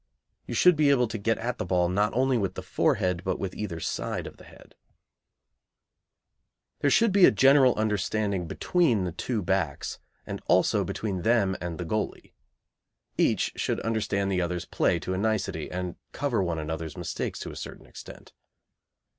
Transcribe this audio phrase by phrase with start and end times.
[0.47, 3.37] You should be able to get at the ball not only with the forehead, but
[3.37, 4.73] with either side of the head.
[6.79, 10.41] [Illustration: HEADING THE BALL.] There should be a general understanding between the two backs, and
[10.47, 12.33] also between them and the goalie.
[13.15, 17.51] Each should understand the other's play to a nicety, and cover one another's mistakes to
[17.51, 18.33] a certain extent.